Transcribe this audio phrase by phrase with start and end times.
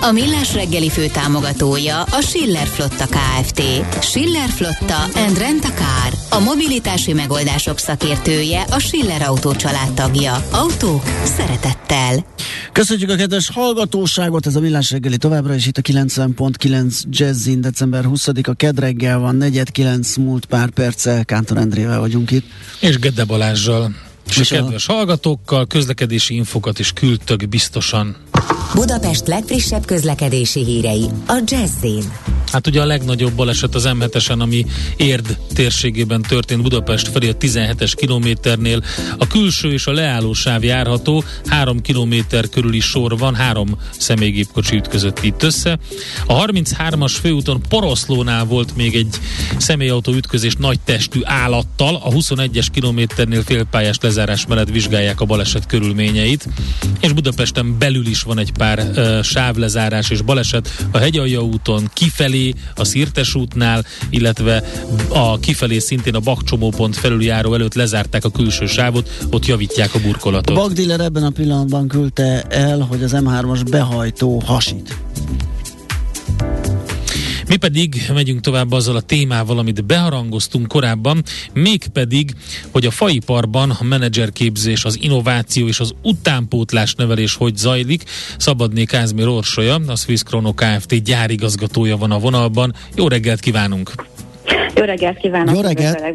[0.00, 3.62] A Millás reggeli fő támogatója a Schiller Flotta KFT.
[4.02, 6.12] Schiller Flotta and Rent a Car.
[6.30, 9.52] A mobilitási megoldások szakértője a Schiller Autó
[9.94, 10.44] tagja.
[10.50, 12.24] Autók szeretettel.
[12.72, 18.04] Köszönjük a kedves hallgatóságot, ez a Millás reggeli továbbra is itt a 90.9 Jazzin, december
[18.06, 22.46] 20-a kedreggel van, 4.9 múlt pár perccel, Kántor Endrével vagyunk itt.
[22.80, 24.07] És Gede Balázsjal.
[24.28, 24.92] És, és a kedves a...
[24.92, 28.16] hallgatókkal közlekedési infokat is küldtök biztosan.
[28.74, 32.12] Budapest legfrissebb közlekedési hírei a Jazzin.
[32.52, 37.92] Hát ugye a legnagyobb baleset az m ami Érd térségében történt Budapest felé a 17-es
[37.96, 38.82] kilométernél.
[39.18, 45.22] A külső és a leálló sáv járható, három kilométer körüli sor van, három személygépkocsi ütközött
[45.22, 45.78] itt össze.
[46.26, 49.18] A 33-as főúton Poroszlónál volt még egy
[49.58, 54.17] személyautó ütközés nagy testű állattal, a 21-es kilométernél félpályás lezárás
[54.48, 56.48] mellett vizsgálják a baleset körülményeit,
[57.00, 62.54] és Budapesten belül is van egy pár uh, sávlezárás és baleset a Hegyalja úton kifelé
[62.74, 64.62] a Szirtes útnál, illetve
[65.08, 70.58] a kifelé szintén a bakcsomópont felüljáró előtt lezárták a külső sávot, ott javítják a burkolatot.
[70.58, 74.96] A ebben a pillanatban küldte el, hogy az M3-as behajtó hasít.
[77.48, 82.30] Mi pedig megyünk tovább azzal a témával, amit beharangoztunk korábban, mégpedig,
[82.70, 88.02] hogy a faiparban a menedzserképzés, az innováció és az utánpótlás nevelés hogy zajlik.
[88.38, 91.02] Szabadné Kázmér Orsolya, a Swiss Chrono Kft.
[91.02, 92.74] gyárigazgatója van a vonalban.
[92.94, 93.90] Jó reggelt kívánunk!
[94.74, 95.54] Jó reggelt kívánok!
[95.54, 96.14] Jó reggelt!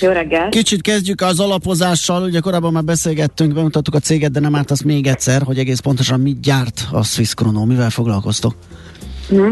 [0.00, 0.48] Jó reggelt!
[0.48, 4.84] Kicsit kezdjük az alapozással, ugye korábban már beszélgettünk, bemutattuk a céget, de nem árt azt
[4.84, 8.54] még egyszer, hogy egész pontosan mit gyárt a Swiss Chrono, mivel foglalkoztok?
[9.34, 9.50] Mm.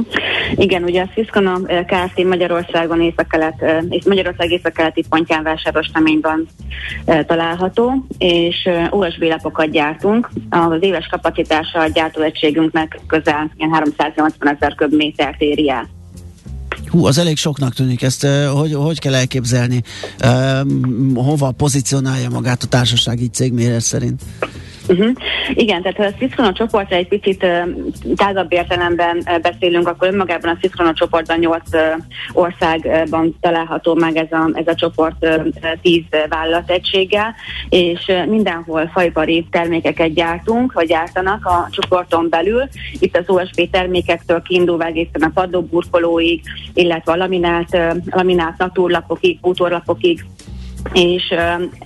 [0.54, 2.25] Igen, ugye a Sziszkona Kft.
[2.25, 6.48] Magyarországon észak-kelet, és Magyarország észak-keleti pontján vásárosteményben
[7.26, 10.30] található, és USB lapokat gyártunk.
[10.50, 15.88] Az éves kapacitása a gyártóegységünknek közel 380 ezer köbmétert éri el.
[16.91, 18.26] Hú, az elég soknak tűnik ezt.
[18.53, 19.82] Hogy, hogy kell elképzelni?
[21.14, 24.22] hova pozícionálja magát a társaság így cégméret szerint?
[24.91, 25.12] Uh-huh.
[25.55, 27.47] Igen, tehát ha a Ciscono csoportra egy picit
[28.15, 31.81] tágabb értelemben beszélünk, akkor önmagában a Ciscono csoportban nyolc uh,
[32.33, 35.47] országban található meg ez a, ez a csoport uh,
[35.83, 37.34] tíz vállalategységgel,
[37.69, 42.69] és mindenhol fajbari termékeket gyártunk, vagy gyártanak a csoporton belül.
[42.99, 46.43] Itt az OSB termékektől kiindulva egészen a padlóburkolóig,
[46.75, 47.77] illetve a laminált,
[48.11, 50.25] laminált naturlapokig, bútorlapokig
[50.92, 51.34] és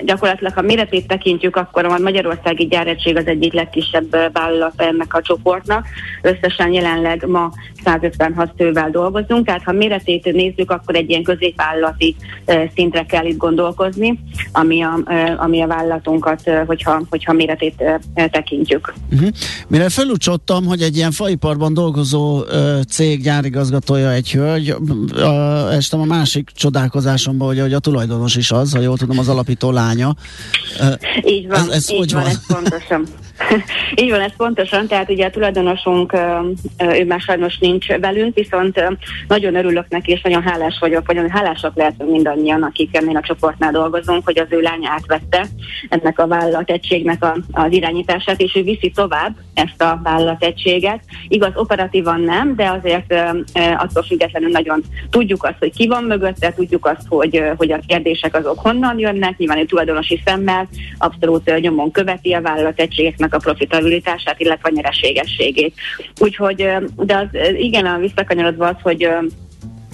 [0.05, 5.87] gyakorlatilag, ha méretét tekintjük, akkor a Magyarországi Gyáregység az egyik legkisebb vállalat ennek a csoportnak.
[6.23, 7.53] Összesen jelenleg ma
[7.85, 12.17] 156 fővel dolgozunk, tehát ha méretét nézzük, akkor egy ilyen középvállalati
[12.75, 14.19] szintre kell itt gondolkozni,
[14.53, 15.01] ami a,
[15.37, 17.83] ami a vállalatunkat, hogyha, hogyha méretét
[18.15, 18.95] tekintjük.
[19.13, 19.29] Uh-huh.
[19.69, 22.43] Mire felúcsottam, hogy egy ilyen faiparban dolgozó
[22.89, 24.75] cég gyárigazgatója egy hölgy,
[25.71, 30.15] estem a másik csodálkozásomban, hogy, hogy a tulajdonos is az, jól tudom, az alapító lánya.
[31.25, 32.31] Így van, ez, ez így hogy van, van?
[32.31, 33.07] ez pontosan.
[34.03, 36.13] Így van, ez pontosan, tehát ugye a tulajdonosunk,
[36.79, 38.83] ő már sajnos nincs velünk, viszont
[39.29, 43.73] nagyon örülök neki, és nagyon hálás vagyok, vagy hálásak lehetünk mindannyian, akik ennél a csoportnál
[43.73, 45.47] dolgozunk, hogy az ő lánya átvette
[45.89, 51.01] ennek a vállalategységnek a, az irányítását, és ő viszi tovább ezt a vállalategységet.
[51.29, 53.15] Igaz, operatívan nem, de azért
[53.77, 58.35] attól függetlenül nagyon tudjuk azt, hogy ki van mögötte, tudjuk azt, hogy, hogy a kérdések
[58.35, 60.69] azok honnan jönnek, nyilván egy tulajdonosi szemmel
[60.99, 65.75] abszolút nyomon követi a vállalategységeknek a profitabilitását, illetve a nyereségességét.
[66.21, 69.09] Úgyhogy, de az, igen, a visszakanyarodva az, hogy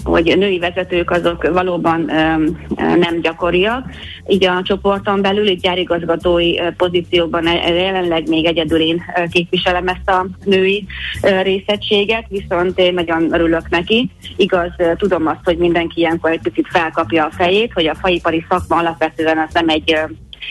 [0.03, 3.85] hogy női vezetők azok valóban um, nem gyakoriak.
[4.27, 9.01] Így a csoporton belül, itt gyárigazgatói pozícióban jelenleg még egyedül én
[9.31, 10.85] képviselem ezt a női
[11.41, 14.09] részegységet, viszont én nagyon örülök neki.
[14.35, 18.77] Igaz, tudom azt, hogy mindenki ilyenkor egy picit felkapja a fejét, hogy a faipari szakma
[18.77, 19.97] alapvetően az nem egy,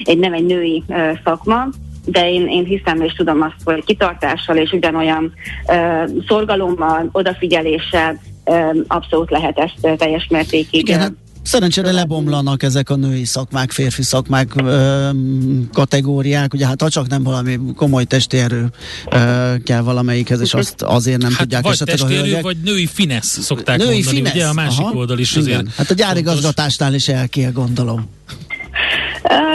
[0.04, 0.82] egy nem egy női
[1.24, 1.68] szakma,
[2.10, 5.32] de én, én hiszem és tudom azt, hogy kitartással és ugyanolyan
[5.66, 10.80] uh, szorgalommal, odafigyeléssel uh, abszolút lehet ezt uh, teljes mértékig.
[10.80, 11.12] Igen, hát
[11.42, 15.08] Szerencsére lebomlanak ezek a női szakmák, férfi szakmák ö,
[15.72, 18.70] kategóriák, ugye hát ha csak nem valami komoly testi erő
[19.10, 22.42] ö, kell valamelyikhez, és azt azért nem hát tudják vagy esetleg testi a hölgyek.
[22.42, 24.34] vagy női finesz szokták női mondani, finesz.
[24.34, 25.42] ugye a másik Aha, oldal is igen.
[25.42, 25.74] azért.
[25.74, 28.08] Hát a gyárigazgatásnál is el kell gondolom.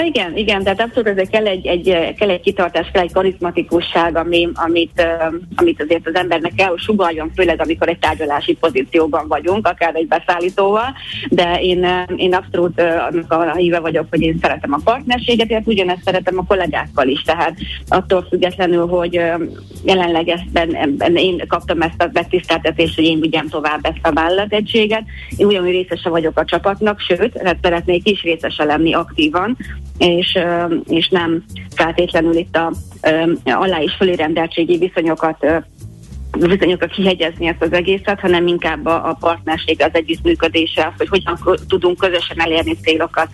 [0.05, 4.49] Igen, igen, tehát abszolút ezek kell egy, egy, kell egy kitartás, kell egy karizmatikusság, ami,
[4.53, 4.91] amit,
[5.27, 9.95] uh, amit azért az embernek kell, hogy sugaljon, főleg amikor egy tárgyalási pozícióban vagyunk, akár
[9.95, 10.93] egy beszállítóval,
[11.29, 15.57] de én, én abszolút uh, annak a híve vagyok, hogy én szeretem a partnerséget, és
[15.65, 17.55] ugyanezt szeretem a kollégákkal is, tehát
[17.87, 19.41] attól függetlenül, hogy uh,
[19.83, 25.03] jelenleg ebben én kaptam ezt a megtiszteltetést, hogy én vigyem tovább ezt a vállalategységet.
[25.37, 29.57] Én ugyanúgy részese vagyok a csapatnak, sőt, szeretnék is részese lenni aktívan,
[29.97, 30.37] és,
[30.87, 31.43] és nem
[31.75, 32.71] feltétlenül itt a
[33.43, 35.45] alá és fölérendeltségi viszonyokat
[36.39, 41.59] viszonyokat kihegyezni ezt az egészet, hanem inkább a, a partnerség, az együttműködése, az, hogy hogyan
[41.67, 43.27] tudunk közösen elérni célokat.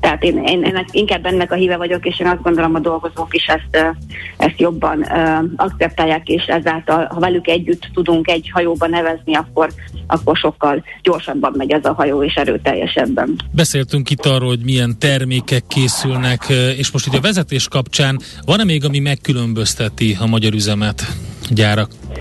[0.00, 3.34] Tehát én, én ennek, inkább ennek a híve vagyok, és én azt gondolom a dolgozók
[3.34, 3.94] is ezt,
[4.36, 9.70] ezt jobban uh, akceptálják, és ezáltal, ha velük együtt tudunk egy hajóba nevezni, akkor,
[10.06, 13.40] akkor sokkal gyorsabban megy ez a hajó, és erőteljesebben.
[13.50, 16.44] Beszéltünk itt arról, hogy milyen termékek készülnek,
[16.76, 21.02] és most ugye a vezetés kapcsán van-e még, ami megkülönbözteti a magyar üzemet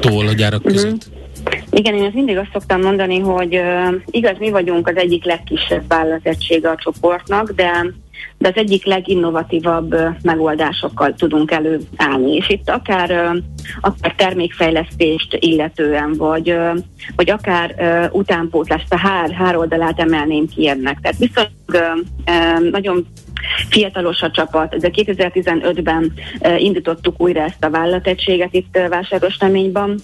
[0.02, 0.72] gyáraktól, a gyárak mhm.
[0.72, 1.08] között?
[1.08, 1.24] Uh-huh.
[1.70, 5.84] Igen, én ezt mindig azt szoktam mondani, hogy uh, igaz, mi vagyunk az egyik legkisebb
[5.88, 7.86] vállalategysége a csoportnak, de
[8.38, 12.36] de az egyik leginnovatívabb uh, megoldásokkal tudunk előállni.
[12.36, 13.38] És itt akár, uh,
[13.82, 16.78] akár termékfejlesztést illetően, vagy, uh,
[17.16, 17.76] vagy akár
[18.12, 21.00] utánpótlást, a hár, hár oldalát emelném ki ennek.
[21.02, 23.08] Tehát viszonylag nagyon
[23.70, 26.14] fiatalos a csapat, de 2015-ben
[26.58, 30.00] indítottuk újra ezt a vállalategységet itt Vásáros Reményben,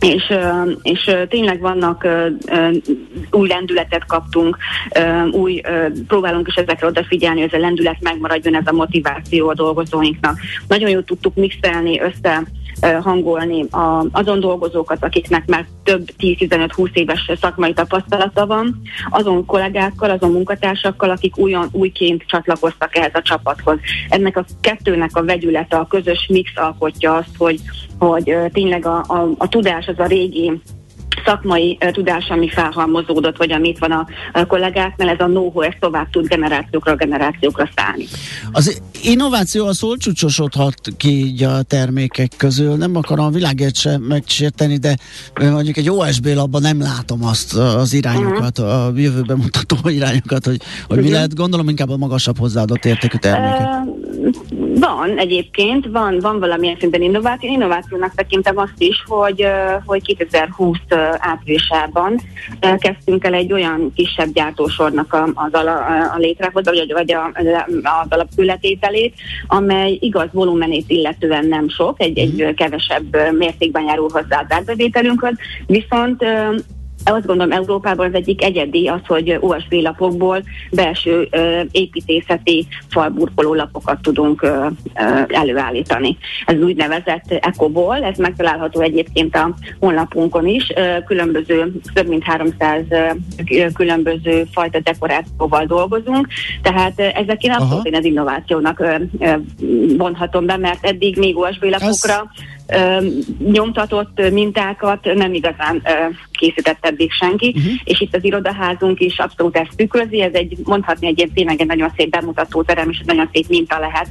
[0.00, 0.34] és,
[0.82, 2.08] és tényleg vannak
[3.30, 4.56] új lendületet kaptunk,
[5.30, 5.60] új,
[6.06, 10.38] próbálunk is ezekre odafigyelni, hogy ez a lendület megmaradjon, ez a motiváció a dolgozóinknak.
[10.68, 12.42] Nagyon jól tudtuk mixelni össze
[12.80, 18.80] hangolni a, azon dolgozókat, akiknek már több 10-15-20 éves szakmai tapasztalata van,
[19.10, 23.78] azon kollégákkal, azon munkatársakkal, akik újon, újként csatlakoztak ehhez a csapathoz.
[24.08, 27.60] Ennek a kettőnek a vegyülete, a közös mix alkotja azt, hogy,
[27.98, 30.60] hogy tényleg a, a, a tudás az a régi
[31.26, 33.90] szakmai tudás, ami felhalmozódott, vagy amit van
[34.32, 38.04] a, kollégáknál, ez a know-how, ez tovább tud generációkra, generációkra szállni.
[38.52, 42.76] Az innováció az hol csúcsosodhat ki így a termékek közül?
[42.76, 44.96] Nem akarom a világért sem megsérteni, de
[45.40, 48.86] mondjuk egy OSB labban nem látom azt az irányokat, uh-huh.
[48.86, 51.04] a jövőben mutató irányokat, hogy, hogy uh-huh.
[51.04, 53.66] mi lehet, gondolom inkább a magasabb hozzáadott értékű termékek.
[53.66, 54.34] Uh,
[54.86, 57.50] van egyébként, van, van valamilyen szinten innováció.
[57.50, 59.46] Innovációnak tekintem azt is, hogy,
[59.84, 60.78] hogy 2020
[61.18, 62.20] áprilisában
[62.78, 65.74] kezdtünk el egy olyan kisebb gyártósornak az ala,
[66.14, 69.14] a létrehozása, vagy, vagy a, az alapkületételét,
[69.46, 72.54] amely igaz volumenét illetően nem sok, egy, egy mhm.
[72.54, 75.34] kevesebb mértékben járul hozzá az árbevételünkhöz,
[75.66, 76.24] viszont
[77.10, 84.02] azt gondolom Európában az egyik egyedi az, hogy OSB lapokból belső ö, építészeti falburkoló lapokat
[84.02, 86.16] tudunk ö, ö, előállítani.
[86.46, 93.66] Ez úgynevezett EcoBall, ez megtalálható egyébként a honlapunkon is, ö, különböző, több mint 300 ö,
[93.72, 96.26] különböző fajta dekorációval dolgozunk,
[96.62, 99.32] tehát ezek én abszolút én az innovációnak ö, ö,
[99.96, 102.55] vonhatom be, mert eddig még OSB lapokra ez
[103.38, 105.82] nyomtatott mintákat nem igazán
[106.30, 107.72] készített eddig senki, uh-huh.
[107.84, 111.92] és itt az irodaházunk is abszolút ezt tükrözi, ez egy mondhatni egy tényleg egy nagyon
[111.96, 114.08] szép bemutató terem, és egy nagyon szép minta lehet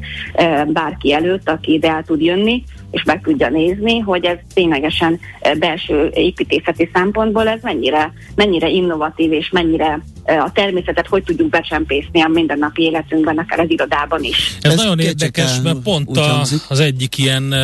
[0.68, 5.20] bárki előtt, aki ide el tud jönni, és meg tudja nézni, hogy ez ténylegesen
[5.60, 12.28] belső építészeti szempontból ez mennyire, mennyire innovatív, és mennyire a természetet hogy tudjuk becsempészni a
[12.28, 14.58] mindennapi életünkben, akár az irodában is.
[14.62, 17.56] Ez, Ez nagyon érdekes, mert pont a, az egyik ilyen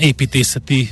[0.00, 0.90] építészeti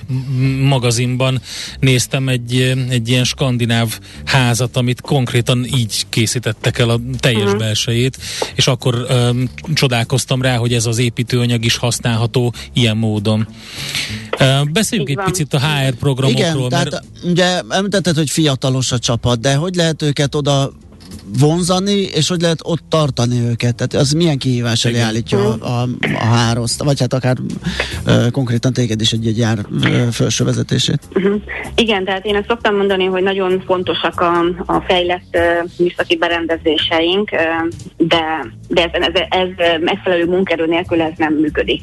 [0.63, 1.41] magazinban
[1.81, 7.59] néztem egy, egy ilyen skandináv házat, amit konkrétan így készítettek el a teljes uh-huh.
[7.59, 8.17] belsejét,
[8.55, 13.47] és akkor um, csodálkoztam rá, hogy ez az építőanyag is használható ilyen módon.
[14.73, 16.31] Beszéljünk egy picit a HR programokról.
[16.31, 16.71] Igen, mert...
[16.71, 20.73] tehát ugye említetted, hogy fiatalos a csapat, de hogy lehet őket oda
[21.39, 23.75] vonzani, és hogy lehet ott tartani őket?
[23.75, 27.37] Tehát az milyen kihívás elé állítja a, a, a hároszt, vagy hát akár
[28.05, 31.01] ö, konkrétan téged is egy, egy jár ö, felső vezetését?
[31.15, 31.41] Uh-huh.
[31.75, 35.39] Igen, tehát én ezt szoktam mondani, hogy nagyon fontosak a, a fejlett ö,
[35.79, 37.37] műszaki berendezéseink, ö,
[37.97, 41.83] de, de ez, ez, ez megfelelő munkerő nélkül ez nem működik.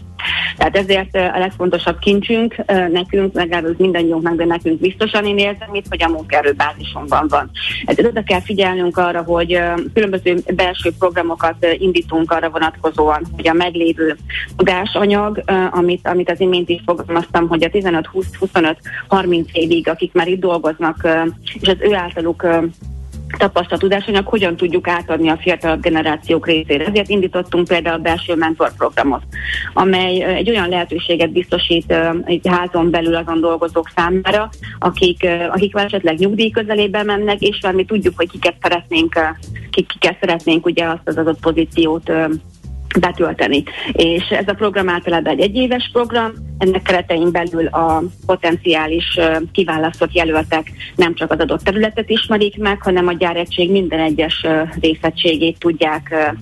[0.57, 2.55] Tehát ezért a legfontosabb kincsünk
[2.91, 7.51] nekünk, legalábbis mindannyiunknak, de nekünk biztosan én érzem itt, hogy a munkaerőbázisunkban van.
[7.85, 9.59] Ezért oda kell figyelnünk arra, hogy
[9.93, 14.15] különböző belső programokat indítunk arra vonatkozóan, hogy a meglévő
[14.57, 21.07] tudásanyag, amit, amit az imént is fogalmaztam, hogy a 15-20-25-30 évig, akik már itt dolgoznak,
[21.59, 22.47] és az ő általuk
[23.37, 26.85] tapasztalt tudásanyag, hogyan tudjuk átadni a fiatalabb generációk részére.
[26.85, 29.21] Ezért indítottunk például a belső mentorprogramot,
[29.73, 34.49] amely egy olyan lehetőséget biztosít egy házon belül azon dolgozók számára,
[34.79, 39.19] akik, akik esetleg nyugdíj közelébe mennek, és mi tudjuk, hogy kiket szeretnénk,
[39.69, 42.11] kiket szeretnénk ugye azt az adott pozíciót
[42.99, 43.63] betölteni.
[43.91, 49.19] És ez a program általában egy egyéves program, ennek keretein belül a potenciális
[49.51, 54.45] kiválasztott jelöltek nem csak az adott területet ismerik meg, hanem a gyáregység minden egyes
[54.81, 56.33] részegységét tudják,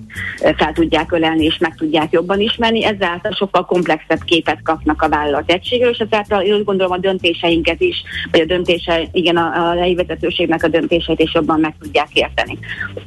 [0.56, 5.50] fel tudják ölelni és meg tudják jobban ismerni, ezáltal sokkal komplexebb képet kapnak a vállalat
[5.50, 9.94] egységről, és ezáltal én úgy gondolom a döntéseinket is, vagy a döntése, igen, a, a
[9.94, 12.58] vezetőségnek a döntéseit is jobban meg tudják érteni.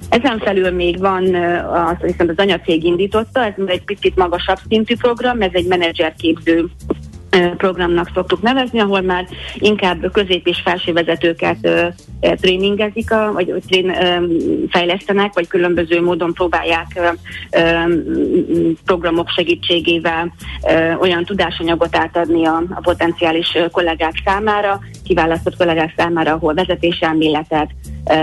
[0.10, 1.36] Ezen felül még van
[1.66, 6.70] az, viszont az anyacég indította, ez egy picit magasabb szintű program, ez egy menedzserképző
[7.58, 11.70] programnak szoktuk nevezni, ahol már inkább közép- és felső vezetőket
[12.20, 13.96] tréningezik, vagy trén,
[14.70, 17.00] fejlesztenek, vagy különböző módon próbálják
[18.86, 20.34] programok segítségével
[21.00, 27.70] olyan tudásanyagot átadni a, a potenciális kollégák számára, kiválasztott kollégák számára, ahol vezetéselméletet,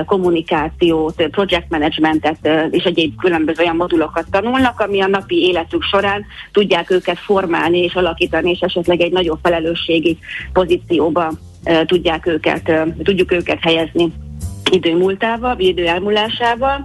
[0.06, 1.66] kommunikációt, project
[2.70, 7.94] és egyéb különböző olyan modulokat tanulnak, ami a napi életük során tudják őket formálni és
[7.94, 10.18] alakítani, és esetleg egy nagyobb felelősségi
[10.52, 11.32] pozícióba
[11.86, 14.12] tudják őket, tudjuk őket helyezni
[14.70, 16.84] idő múltával, idő elmúlásával.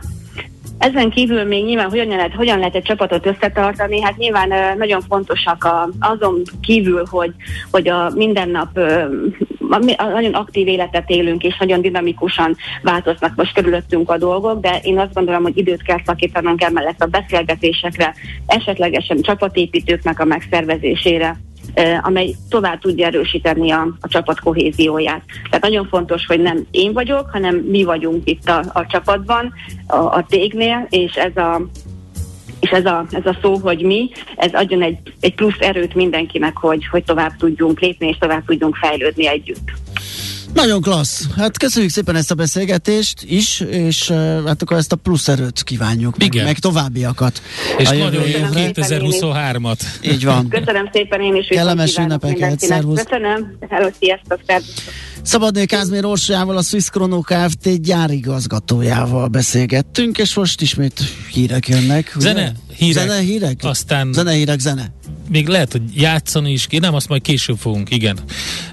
[0.78, 5.64] Ezen kívül még nyilván hogyan lehet, hogyan lehet egy csapatot összetartani, hát nyilván nagyon fontosak
[5.64, 7.32] a, azon kívül, hogy,
[7.72, 8.80] hogy a mindennap
[9.98, 15.14] nagyon aktív életet élünk, és nagyon dinamikusan változnak most körülöttünk a dolgok, de én azt
[15.14, 18.14] gondolom, hogy időt kell szakítanunk emellett a beszélgetésekre,
[18.46, 21.38] esetlegesen csapatépítőknek a megszervezésére,
[22.02, 25.22] amely tovább tudja erősíteni a, a csapat kohézióját.
[25.44, 29.54] Tehát nagyon fontos, hogy nem én vagyok, hanem mi vagyunk itt a, a csapatban,
[29.88, 31.62] a, a tégnél, és ez a
[32.60, 36.58] és ez a, ez a szó, hogy mi, ez adjon egy, egy plusz erőt mindenkinek,
[36.58, 39.72] hogy, hogy tovább tudjunk lépni, és tovább tudjunk fejlődni együtt.
[40.58, 41.26] Nagyon klassz.
[41.36, 44.10] Hát köszönjük szépen ezt a beszélgetést is, és
[44.46, 46.30] hát akkor ezt a plusz erőt kívánjuk, Igen.
[46.36, 47.42] meg, meg továbbiakat.
[47.78, 48.20] És nagyon jó
[48.52, 49.80] 2023-at.
[50.02, 50.50] Így van.
[50.50, 51.48] Köszönöm szépen én is.
[51.48, 52.60] Kellemes ünnepeket.
[52.60, 53.04] Szervusz.
[53.04, 53.58] Köszönöm.
[53.70, 54.40] Hello, sziasztok.
[55.28, 57.82] Szabadné Kázmér Orsolyával, a Swiss Chrono Kft.
[57.82, 62.16] gyárigazgatójával beszélgettünk, és most ismét hírek jönnek.
[62.18, 63.08] Zene, hírek.
[63.08, 63.60] Zene, hírek?
[63.62, 64.14] Aztán...
[64.14, 64.92] Zene, hírek, zene.
[65.30, 68.18] Még lehet, hogy játszani is, nem, azt majd később fogunk, igen.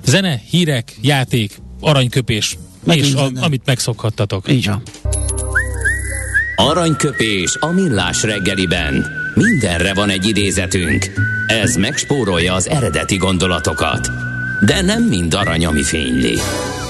[0.04, 4.52] Zene, hírek, játék, aranyköpés, Megint és a, amit megszokhattatok.
[4.52, 4.82] Így van.
[6.56, 9.06] Aranyköpés a millás reggeliben.
[9.34, 11.12] Mindenre van egy idézetünk.
[11.46, 14.08] Ez megspórolja az eredeti gondolatokat.
[14.61, 16.38] De nem mind arany, ami fényli.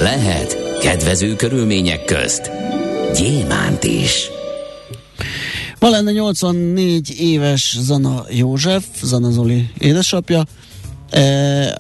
[0.01, 2.51] Lehet kedvező körülmények közt
[3.15, 4.31] gyémánt is.
[5.79, 10.45] Ma lenne 84 éves Zana József, Zana Zoli édesapja.
[11.11, 11.77] E,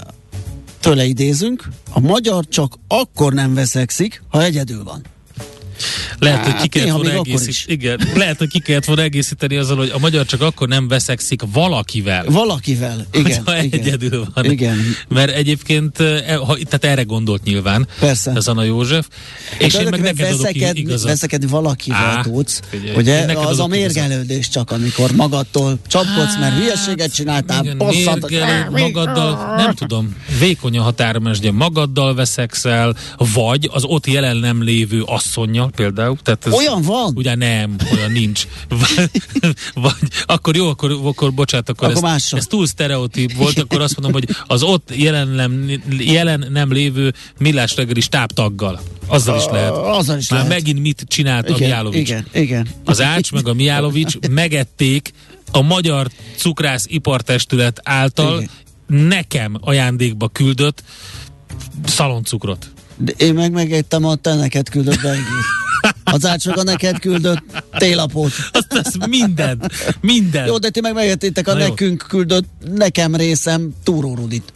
[0.80, 5.02] tőle idézünk, a magyar csak akkor nem veszekszik, ha egyedül van.
[6.18, 9.76] Lehet, hát, hogy ki kellett volna egészít, igen, lehet, hogy ki kellett volna egészíteni azzal,
[9.76, 12.24] hogy a magyar csak akkor nem veszekszik valakivel.
[12.28, 13.42] Valakivel, igen.
[13.44, 14.44] Ha igen, egyedül van.
[14.44, 14.78] Igen.
[15.08, 18.32] Mert egyébként, e, ha, tehát erre gondolt nyilván Persze.
[18.34, 19.06] ez Anna József.
[19.58, 21.08] És hát én meg neked veszeked, adok igazat.
[21.08, 22.60] Veszekedni valakivel Á, tudsz.
[22.68, 28.26] Figyelj, ugye az a mérgelődés csak, amikor magadtól csapkodsz, mert hülyeséget csináltál, igen, bosszant,
[28.70, 32.96] magaddal, nem tudom, vékony a határmesdje, magaddal veszekszel,
[33.34, 36.03] vagy az ott jelen nem lévő asszonyjal például.
[36.22, 37.12] Tehát ez, olyan van?
[37.14, 38.46] Ugye nem, olyan nincs.
[39.74, 39.94] vagy,
[40.24, 44.22] akkor jó, akkor, akkor bocsánat, akkor, akkor ez, ez túl sztereotíp volt, akkor azt mondom,
[44.22, 48.80] hogy az ott jelen nem, jelen nem lévő millás reggeli stábtaggal.
[49.06, 49.72] Azzal is lehet.
[49.72, 50.56] Azzal is Már lehet.
[50.56, 52.08] megint mit csinált igen, a Miálovics?
[52.08, 52.68] Igen, igen.
[52.84, 55.12] Az Ács meg a Miálovics megették
[55.50, 58.36] a Magyar Cukrász Ipartestület által
[58.86, 59.08] igen.
[59.08, 60.82] nekem ajándékba küldött
[61.84, 62.73] szaloncukrot.
[62.96, 65.44] De én meg megettem a te neked küldött beiglit.
[66.04, 67.42] Az ácsoga neked küldött
[67.76, 68.32] télapót.
[68.52, 69.70] Azt, azt minden,
[70.00, 70.46] minden.
[70.46, 72.18] Jó, de ti meg megettétek a Na nekünk jó.
[72.18, 74.52] küldött nekem részem túrórudit.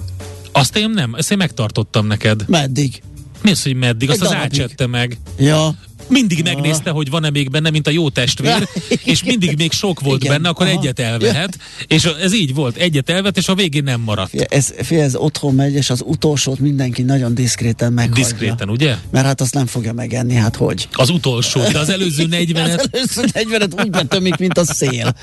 [0.53, 2.45] Azt én nem, ezt én megtartottam neked.
[2.49, 3.03] Meddig?
[3.43, 4.11] Mi az, hogy meddig?
[4.11, 5.19] Azt Egy az ácsette meg.
[5.39, 5.75] Ja.
[6.09, 8.69] Mindig megnézte, hogy van-e még benne, mint a jó testvér,
[9.05, 10.35] és mindig még sok volt Igen.
[10.35, 10.79] benne, akkor Aha.
[10.79, 14.31] egyet elvehet, és ez így volt, egyet elvet, és a végén nem maradt.
[14.31, 18.25] Fé, ez, fé, ez otthon megy, és az utolsót mindenki nagyon diszkréten meghagyja.
[18.25, 18.97] Diszkréten, ugye?
[19.11, 20.89] Mert hát azt nem fogja megenni, hát hogy?
[20.93, 25.15] Az utolsó, de az előző 40 az előző 40 úgy betömik, mint a szél.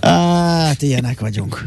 [0.00, 1.66] Hát ilyenek vagyunk.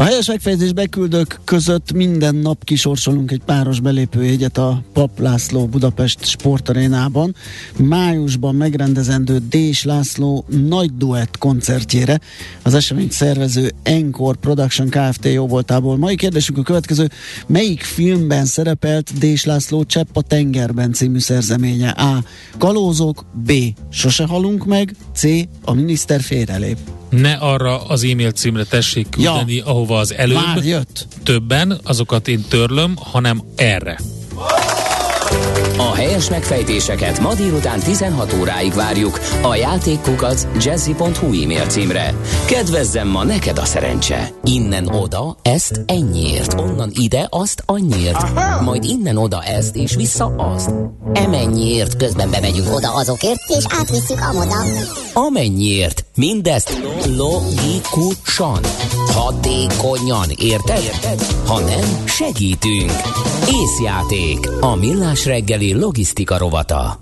[0.00, 6.24] A helyes megfejezés beküldők között minden nap kisorsolunk egy páros belépőjegyet a Pap László Budapest
[6.24, 7.34] sportarénában.
[7.76, 12.20] Májusban megrendezendő Dés László nagy duett koncertjére
[12.62, 15.24] az esemény szervező Encore Production Kft.
[15.24, 15.96] jóvoltából.
[15.96, 17.08] Mai kérdésünk a következő.
[17.46, 21.88] Melyik filmben szerepelt Dés László Csepp a tengerben című szerzeménye?
[21.88, 22.24] A.
[22.58, 23.52] Kalózok B.
[23.90, 25.24] Sose halunk meg C.
[25.64, 26.78] A miniszter félrelép
[27.10, 29.64] ne arra az e-mail címre tessék küldeni, ja.
[29.64, 31.06] ahova az előbb Már jött.
[31.22, 33.98] többen, azokat én törlöm, hanem erre.
[35.80, 42.14] A helyes megfejtéseket ma délután 16 óráig várjuk a játékkukac jazzy.hu e-mail címre.
[42.46, 44.28] Kedvezzem ma neked a szerencse.
[44.44, 46.60] Innen oda, ezt ennyiért.
[46.60, 48.24] Onnan ide, azt annyiért.
[48.60, 50.70] Majd innen oda ezt, és vissza azt.
[51.12, 54.64] Emennyiért közben bemegyünk oda azokért, és átvisszük amoda.
[55.14, 56.04] Amennyiért.
[56.16, 56.80] Mindezt
[57.16, 58.60] logikusan,
[59.12, 60.82] hatékonyan, érted?
[60.82, 61.22] érted?
[61.46, 62.92] Ha nem, segítünk.
[63.48, 64.50] Észjáték.
[64.60, 66.98] A millás reggeli logisztika rovata.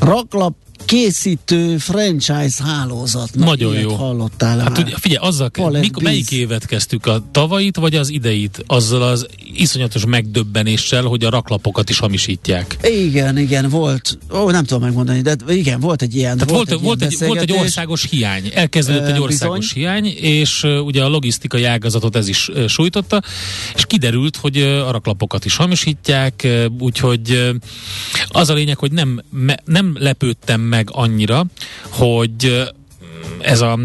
[0.00, 0.54] Raklap
[0.84, 3.34] készítő franchise hálózat.
[3.34, 3.94] Nagyon jó.
[3.94, 7.06] Hallottál hát ugye, figyelj, azzal mikor, melyik évet kezdtük?
[7.06, 8.64] A tavait vagy az ideit?
[8.66, 12.76] Azzal az iszonyatos megdöbbenéssel, hogy a raklapokat is hamisítják.
[12.82, 14.18] Igen, igen, volt.
[14.32, 16.38] Ó, nem tudom megmondani, de igen, volt egy ilyen.
[16.38, 18.50] Tehát volt, volt, egy, volt, egy, volt egy országos hiány.
[18.54, 19.82] Elkezdődött egy országos bizony.
[19.82, 23.22] hiány, és uh, ugye a logisztikai ágazatot ez is uh, sújtotta,
[23.74, 26.48] és kiderült, hogy uh, a raklapokat is hamisítják,
[26.78, 27.52] úgyhogy
[28.28, 31.44] az a lényeg, hogy nem, me, nem lepődtem meg annyira,
[31.88, 32.64] hogy
[33.40, 33.78] ez a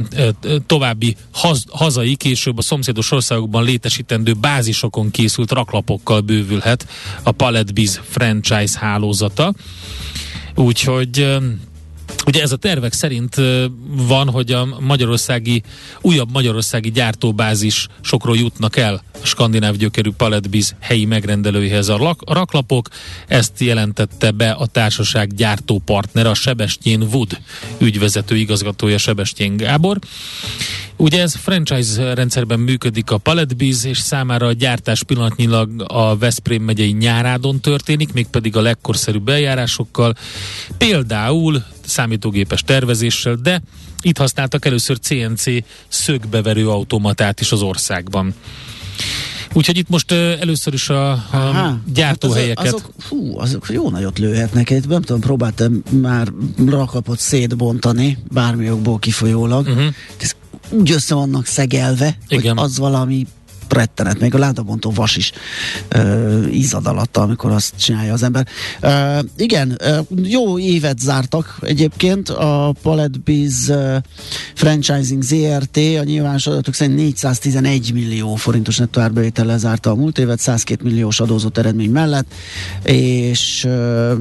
[0.66, 6.88] további haz, hazai, később a szomszédos országokban létesítendő bázisokon készült raklapokkal bővülhet
[7.24, 9.54] a Paletbiz franchise hálózata.
[10.56, 11.38] Úgyhogy
[12.26, 13.36] Ugye ez a tervek szerint
[14.08, 15.64] van, hogy a magyarországi,
[16.02, 22.88] újabb magyarországi gyártóbázis sokról jutnak el a skandináv gyökerű paletbiz helyi megrendelőihez a, lak, raklapok.
[23.28, 27.40] Ezt jelentette be a társaság gyártópartner, a Sebestyén Wood
[27.78, 30.00] ügyvezető igazgatója Sebestyén Gábor.
[30.96, 36.92] Ugye ez franchise rendszerben működik a paletbiz, és számára a gyártás pillanatnyilag a Veszprém megyei
[36.92, 40.16] nyárádon történik, mégpedig a legkorszerűbb eljárásokkal.
[40.78, 43.62] Például számítógépes tervezéssel, de
[44.02, 45.44] itt használtak először CNC
[45.88, 48.34] szögbeverő automatát is az országban.
[49.54, 52.66] Úgyhogy itt most először is a, a gyártóhelyeket...
[52.66, 54.70] Hát azok, fú, azok jó nagyot lőhetnek.
[54.70, 56.28] Itt nem tudom, próbáltam már
[56.68, 59.68] rakapot szétbontani, bármi jogból kifolyólag.
[59.68, 59.94] Uh-huh.
[60.20, 60.36] Ez
[60.70, 62.58] úgy össze vannak szegelve, Igen.
[62.58, 63.28] hogy az valami
[63.74, 65.32] rettenet, még a ládabontó vas is
[65.96, 68.48] uh, ízad alatt, amikor azt csinálja az ember.
[68.82, 73.74] Uh, igen, uh, jó évet zártak egyébként a Paletbiz
[74.56, 80.40] Franchising ZRT, a nyilvános adatok szerint 411 millió forintos nettó árbevétellel zárta a múlt évet,
[80.40, 82.34] 102 milliós adózott eredmény mellett,
[82.84, 84.12] és uh,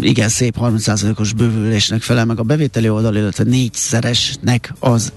[0.00, 5.12] igen, szép 30%-os bővülésnek felel meg a bevételi oldal, illetve négyszeresnek az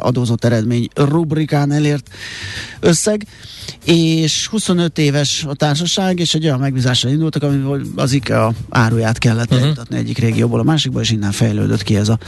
[0.00, 2.08] adózott eredmény rubrikán elért
[2.80, 3.26] összeg,
[3.84, 9.44] és 25 éves a társaság, és egy olyan megbízásra indultak, amivel az IKEA áruját kellett
[9.44, 9.60] uh-huh.
[9.60, 12.18] eljutatni egyik régióból a másikba, és innen fejlődött ki ez a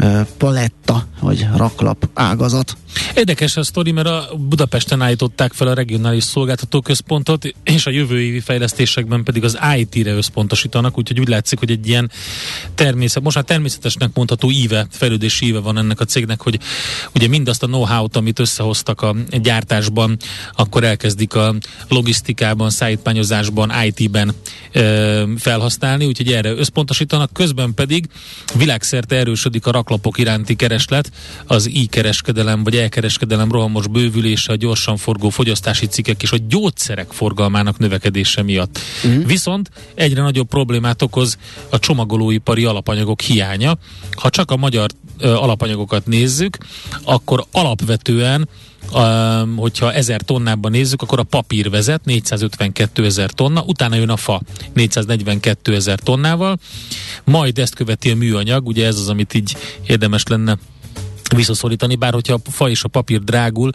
[0.00, 2.76] uh, paletta, vagy raklap ágazat.
[3.14, 8.40] Érdekes a sztori, mert a Budapesten állították fel a regionális szolgáltatóközpontot, és a jövő évi
[8.40, 12.10] fejlesztésekben pedig az IT-re összpontosítanak, úgyhogy úgy látszik, hogy egy ilyen
[12.74, 16.51] természet, most már természetesnek mondható íve, fejlődési íve van ennek a cégnek, hogy
[17.14, 20.16] ugye mindazt a know-how-t, amit összehoztak a gyártásban,
[20.56, 21.54] akkor elkezdik a
[21.88, 24.34] logisztikában, szállítmányozásban, IT-ben
[24.72, 28.06] ö, felhasználni, úgyhogy erre összpontosítanak, közben pedig
[28.54, 31.12] világszerte erősödik a raklapok iránti kereslet,
[31.46, 37.78] az i-kereskedelem vagy elkereskedelem rohamos bővülése, a gyorsan forgó fogyasztási cikkek és a gyógyszerek forgalmának
[37.78, 38.78] növekedése miatt.
[39.04, 39.26] Uh-huh.
[39.26, 41.38] Viszont egyre nagyobb problémát okoz
[41.70, 43.78] a csomagolóipari alapanyagok hiánya.
[44.10, 46.41] Ha csak a magyar ö, alapanyagokat nézzük,
[47.04, 48.48] akkor alapvetően
[49.56, 54.40] hogyha ezer tonnában nézzük, akkor a papír vezet 452 ezer tonna, utána jön a fa
[54.72, 56.58] 442 ezer tonnával,
[57.24, 60.58] majd ezt követi a műanyag, ugye ez az, amit így érdemes lenne
[61.36, 63.70] visszaszorítani, bár hogyha a fa és a papír drágul,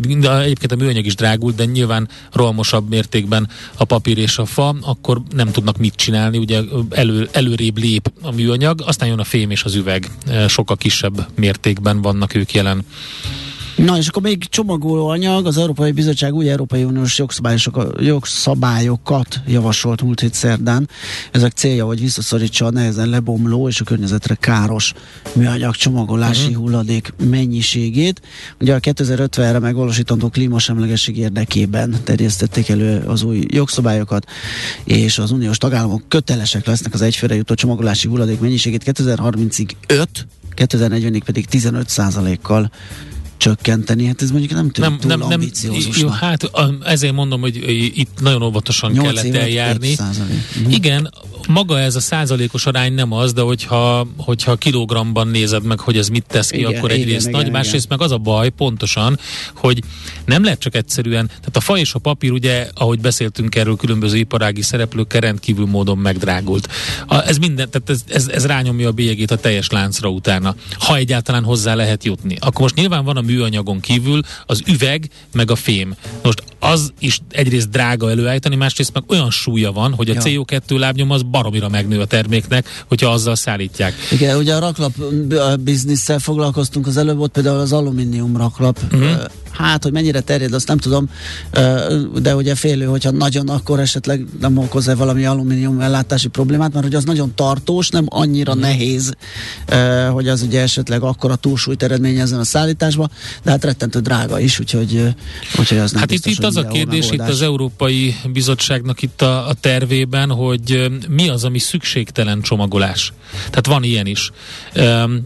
[0.00, 4.76] de egyébként a műanyag is drágul, de nyilván rohamosabb mértékben a papír és a fa,
[4.80, 9.50] akkor nem tudnak mit csinálni, ugye elő, előrébb lép a műanyag, aztán jön a fém
[9.50, 10.10] és az üveg,
[10.48, 12.84] sokkal kisebb mértékben vannak ők jelen.
[13.78, 17.22] Na és akkor még csomagoló anyag, az Európai Bizottság új Európai Uniós
[17.98, 20.88] jogszabályokat javasolt múlt hét szerdán.
[21.32, 24.92] Ezek célja, hogy visszaszorítsa a nehezen lebomló és a környezetre káros
[25.34, 26.62] műanyag csomagolási uh-huh.
[26.62, 28.20] hulladék mennyiségét.
[28.60, 34.26] Ugye a 2050-re megvalósítandó klímasemlegesség érdekében terjesztették elő az új jogszabályokat,
[34.84, 41.22] és az uniós tagállamok kötelesek lesznek az egyfőre jutó csomagolási hulladék mennyiségét 2030-ig 5, 2040-ig
[41.24, 41.92] pedig 15
[42.42, 42.70] kal
[43.38, 45.50] csökkenteni, hát ez mondjuk nem tűnik nem, túl nem, nem,
[45.96, 46.50] jó, hát
[46.84, 47.56] ezért mondom, hogy
[47.94, 49.96] itt nagyon óvatosan kellett eljárni.
[50.62, 50.70] Mhm.
[50.70, 51.10] Igen,
[51.48, 56.08] maga ez a százalékos arány nem az, de hogyha, hogyha kilogramban nézed meg, hogy ez
[56.08, 57.98] mit tesz ki, igen, akkor egyrészt igen, nagy, igen, másrészt igen.
[57.98, 59.18] meg az a baj pontosan,
[59.54, 59.82] hogy
[60.24, 64.16] nem lehet csak egyszerűen, tehát a fa és a papír ugye, ahogy beszéltünk erről különböző
[64.16, 66.68] iparági szereplőkkel rendkívül módon megdrágult.
[67.06, 70.96] A, ez minden, tehát ez, ez, ez rányomja a bélyegét a teljes láncra utána, ha
[70.96, 72.36] egyáltalán hozzá lehet jutni.
[72.40, 75.94] Akkor most nyilván van a műanyagon kívül az üveg, meg a fém.
[76.22, 80.20] Most az is egyrészt drága előállítani, másrészt meg olyan súlya van, hogy a ja.
[80.24, 83.94] CO2 lábnyom az baromira megnő a terméknek, hogyha azzal szállítják.
[84.10, 84.92] Igen, ugye a raklap
[85.60, 89.24] bizniszsel foglalkoztunk az előbb, ott például az alumínium raklap uh-huh.
[89.58, 91.10] Hát, hogy mennyire terjed, azt nem tudom,
[92.22, 96.94] de ugye félő, hogyha nagyon, akkor esetleg nem okoz-e valami alumínium ellátási problémát, mert hogy
[96.94, 98.60] az nagyon tartós, nem annyira mm.
[98.60, 99.12] nehéz,
[100.12, 103.08] hogy az ugye esetleg akkor a túlsúlyt eredményezzen a szállításba,
[103.42, 105.14] de hát rettentő drága is, úgyhogy,
[105.58, 109.22] úgyhogy az nem Hát biztos, itt, itt az a kérdés itt az Európai Bizottságnak itt
[109.22, 113.12] a, a tervében, hogy mi az, ami szükségtelen csomagolás.
[113.32, 114.30] Tehát van ilyen is.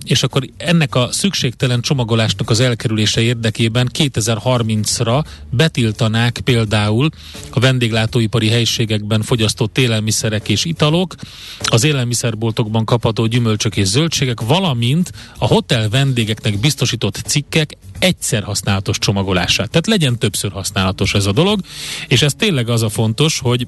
[0.04, 7.08] És akkor ennek a szükségtelen csomagolásnak az elkerülése érdekében 2030-ra betiltanák például
[7.50, 11.14] a vendéglátóipari helységekben fogyasztott élelmiszerek és italok,
[11.58, 19.70] az élelmiszerboltokban kapható gyümölcsök és zöldségek, valamint a hotel vendégeknek biztosított cikkek egyszer használatos csomagolását.
[19.70, 21.60] Tehát legyen többször használatos ez a dolog,
[22.08, 23.66] és ez tényleg az a fontos, hogy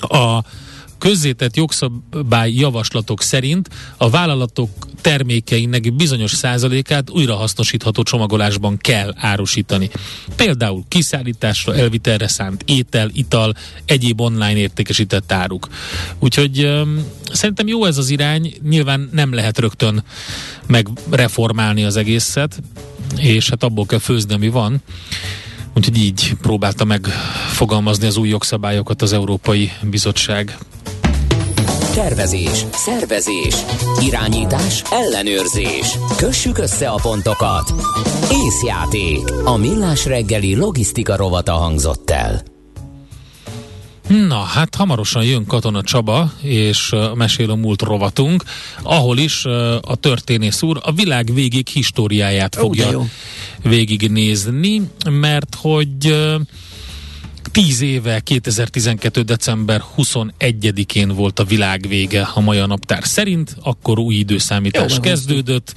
[0.00, 0.38] a
[1.04, 9.90] közzétett jogszabály javaslatok szerint a vállalatok termékeinek bizonyos százalékát újrahasznosítható csomagolásban kell árusítani.
[10.36, 15.68] Például kiszállításra, elvitelre szánt étel, ital, egyéb online értékesített áruk.
[16.18, 20.04] Úgyhogy um, szerintem jó ez az irány, nyilván nem lehet rögtön
[20.66, 22.62] megreformálni az egészet,
[23.16, 24.82] és hát abból kell főzni, ami van.
[25.74, 30.58] Úgyhogy így próbálta megfogalmazni az új jogszabályokat az Európai Bizottság.
[31.94, 33.54] Tervezés, szervezés,
[34.00, 35.98] irányítás, ellenőrzés.
[36.16, 37.72] Kössük össze a pontokat.
[38.30, 39.18] Észjáték.
[39.44, 42.42] A millás reggeli logisztika rovata hangzott el.
[44.08, 48.44] Na, hát hamarosan jön Katona Csaba, és uh, mesél a múlt rovatunk,
[48.82, 53.04] ahol is uh, a történész úr a világ végig históriáját fogja oh,
[53.62, 56.40] végignézni, mert hogy uh,
[57.54, 59.22] Tíz éve, 2012.
[59.22, 65.74] december 21-én volt a világ vége a Maja naptár szerint, akkor új időszámítás Jó, kezdődött.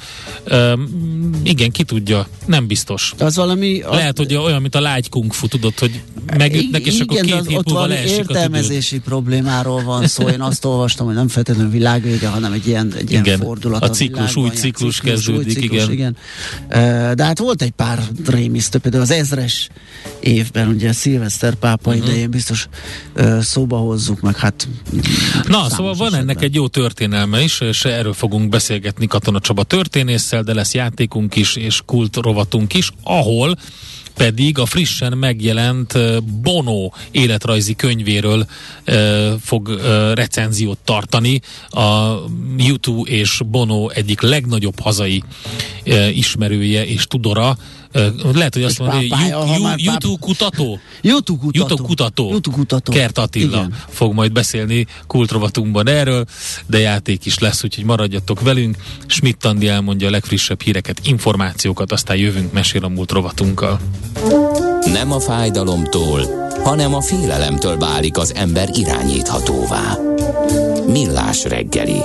[0.52, 3.14] Um, igen, ki tudja, nem biztos.
[3.18, 3.82] Az valami...
[3.82, 3.96] Az...
[3.96, 6.02] Lehet, hogy olyan, mint a lágy kung fu, tudod, hogy
[6.38, 10.28] megütnek, és igen, akkor két hét múlva leesik értelmezési problémáról van szó.
[10.28, 13.84] Én azt olvastam, hogy nem feltétlenül világvége, hanem egy ilyen, egy igen, ilyen fordulat.
[13.84, 15.92] A ciklus, a új ciklus, ciklus kezdődik, új ciklus, igen.
[15.92, 17.16] igen.
[17.16, 19.70] De hát volt egy pár rémisztő, például az ezres
[20.20, 22.08] évben, ugye Szilveszter pápa uh-huh.
[22.08, 22.68] idején biztos
[23.16, 24.68] uh, szóba hozzuk, meg hát...
[25.48, 26.20] Na, szóval van esetben.
[26.20, 31.36] ennek egy jó történelme is, és erről fogunk beszélgetni Katona Csaba történésszel, de lesz játékunk
[31.36, 33.58] is, és kult rovatunk is, ahol
[34.16, 35.94] pedig a frissen megjelent
[36.42, 38.46] Bono életrajzi könyvéről
[38.88, 38.96] uh,
[39.42, 39.80] fog uh,
[40.14, 41.42] recenziót tartani.
[41.70, 42.14] A
[42.58, 45.24] YouTube és Bono egyik legnagyobb hazai
[45.86, 47.58] uh, ismerője és tudora,
[48.34, 50.80] lehet, hogy azt mondja, hogy YouTube kutató.
[51.02, 51.58] YouTube kutató.
[51.60, 52.30] YouTube kutató.
[52.30, 52.92] YouTube kutató.
[52.92, 53.74] Kert Attila Igen.
[53.90, 56.26] fog majd beszélni kultrovatunkban erről,
[56.66, 58.78] de játék is lesz, úgyhogy maradjatok velünk.
[59.06, 63.80] Schmidt Andi elmondja a legfrissebb híreket, információkat, aztán jövünk mesél a múlt rovatunkkal.
[64.86, 69.98] Nem a fájdalomtól, hanem a félelemtől válik az ember irányíthatóvá.
[70.88, 72.02] Millás reggeli